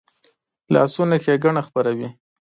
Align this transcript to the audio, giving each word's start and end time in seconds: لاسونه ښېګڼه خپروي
لاسونه 0.73 1.15
ښېګڼه 1.23 1.61
خپروي 1.67 2.07